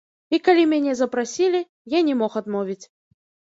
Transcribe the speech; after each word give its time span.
І 0.37 0.37
калі 0.45 0.63
мяне 0.71 0.95
запрасілі, 1.01 1.61
я 1.97 2.01
не 2.11 2.19
мог 2.25 2.41
адмовіць. 2.43 2.81